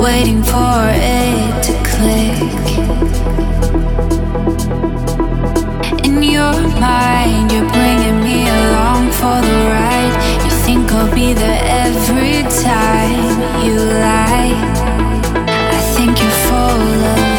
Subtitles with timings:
[0.00, 2.64] Waiting for it to click.
[6.04, 10.14] In your mind, you're bringing me along for the ride.
[10.44, 13.34] You think I'll be there every time
[13.64, 13.74] you
[14.06, 14.54] lie.
[15.76, 17.33] I think you're full of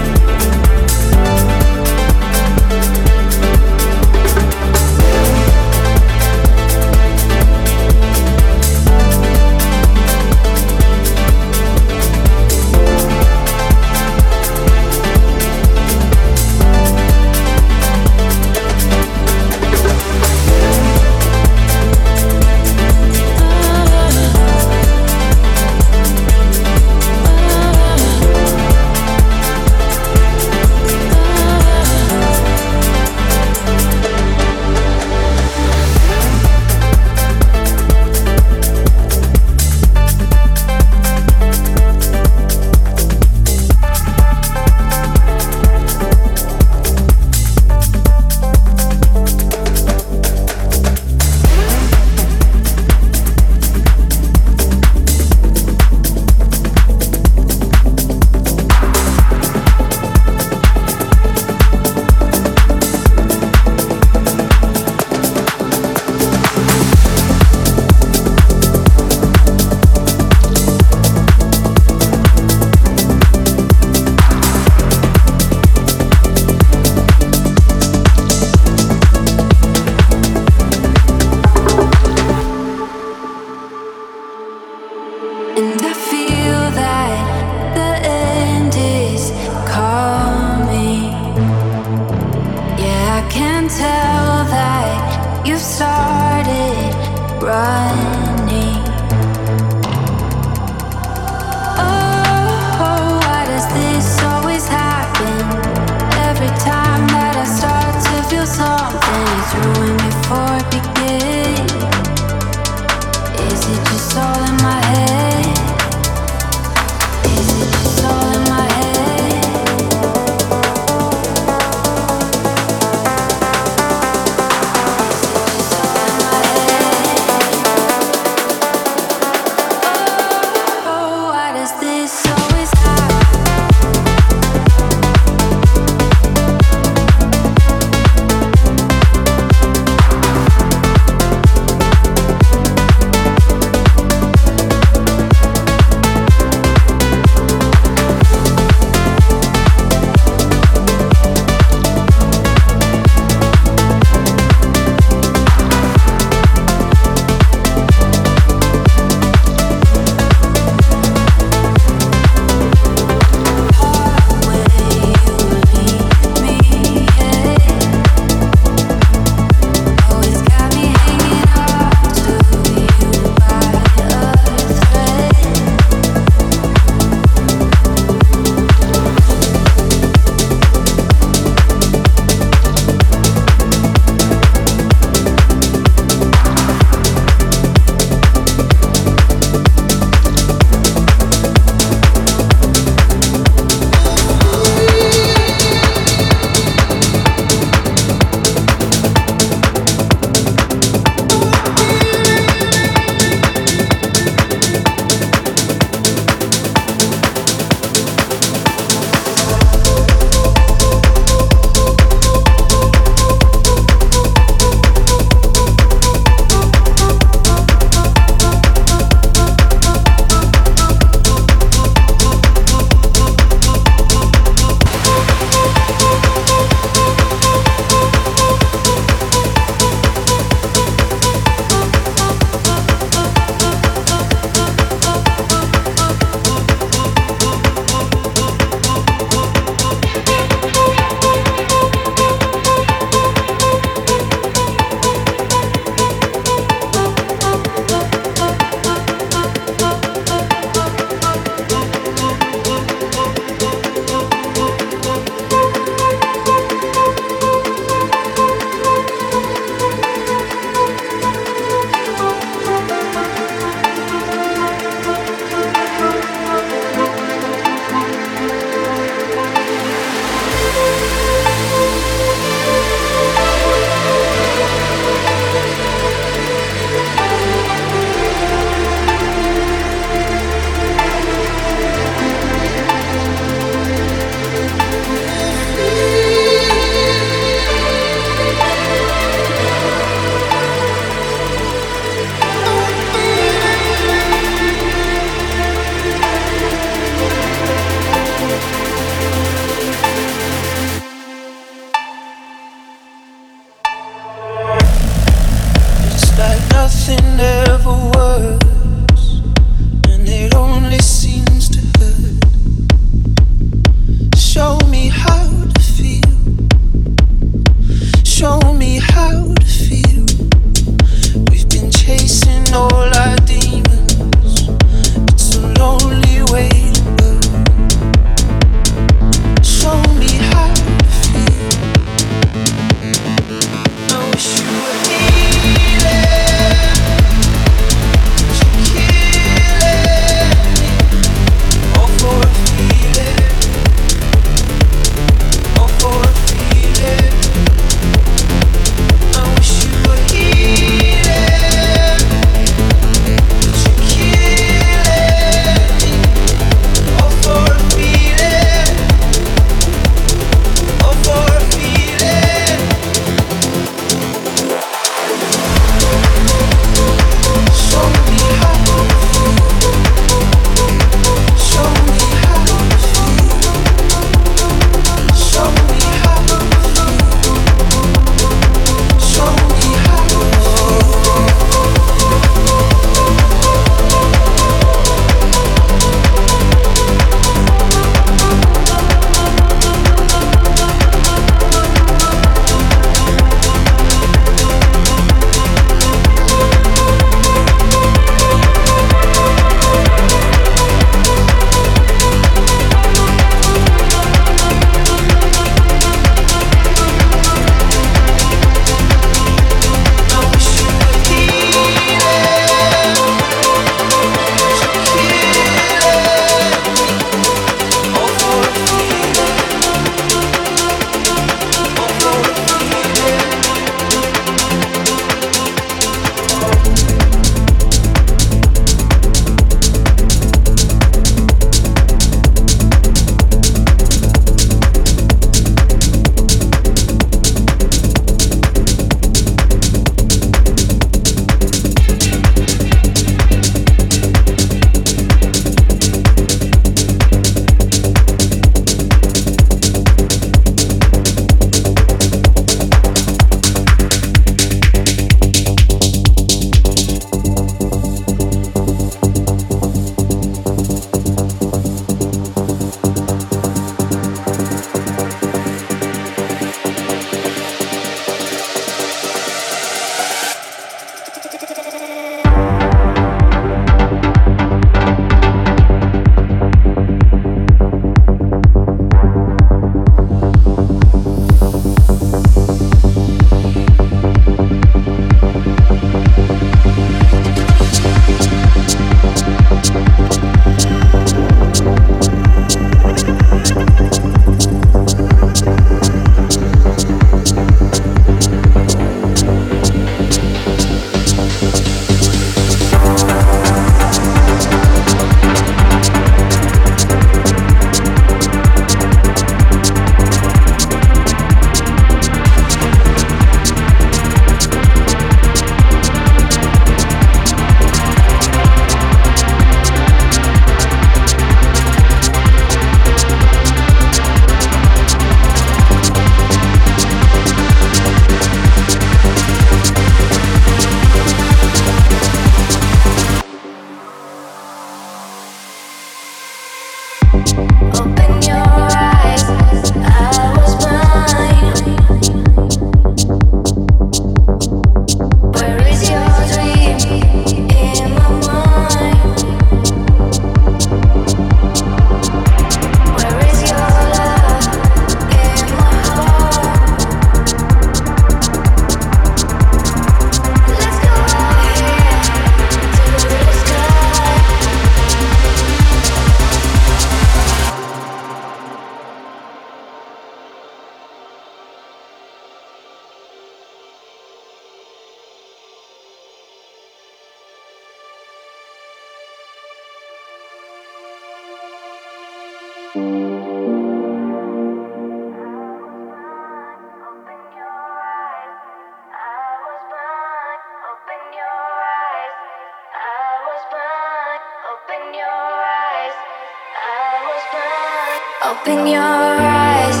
[598.43, 600.00] Open your eyes.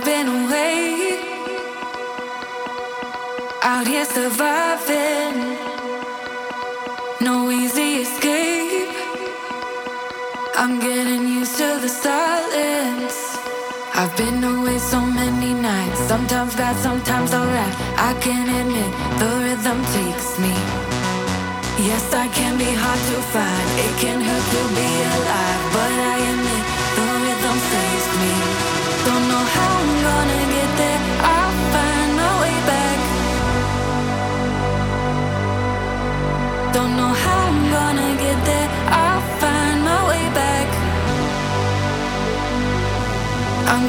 [0.00, 1.20] I've been away,
[3.62, 5.36] out here surviving.
[7.20, 8.94] No easy escape.
[10.56, 13.36] I'm getting used to the silence.
[13.92, 17.74] I've been away so many nights, sometimes bad, sometimes alright.
[17.98, 20.54] I can admit the rhythm takes me.
[21.84, 23.68] Yes, I can be hard to find.
[23.86, 26.49] It can hurt to be alive, but I am.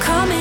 [0.01, 0.40] coming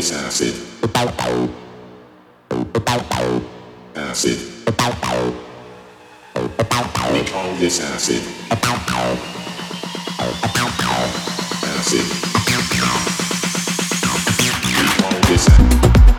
[0.00, 0.54] This acid.
[3.96, 4.38] Acid.
[7.12, 8.22] We call this acid.
[11.62, 12.06] Acid.
[14.78, 16.09] We call this acid.